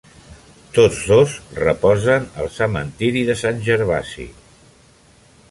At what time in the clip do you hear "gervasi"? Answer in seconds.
3.69-4.27